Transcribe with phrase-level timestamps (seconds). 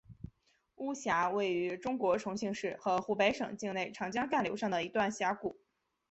[0.77, 5.61] 巫峡位于中国重庆市和湖北省境内长江干流上的一段峡谷。